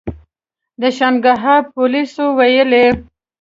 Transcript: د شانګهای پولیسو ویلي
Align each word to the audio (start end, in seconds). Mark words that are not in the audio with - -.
د 0.81 0.83
شانګهای 0.97 1.61
پولیسو 1.73 2.25
ویلي 2.37 2.85